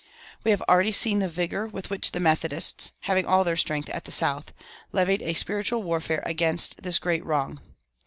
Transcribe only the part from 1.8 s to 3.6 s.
which the Methodists, having all their